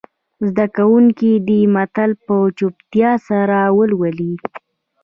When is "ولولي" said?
3.77-4.33